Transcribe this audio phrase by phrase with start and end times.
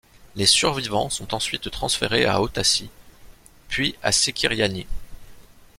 [0.35, 2.89] Les survivants sont ensuite transférés à Otaci
[3.69, 4.87] puis à Sekiryany.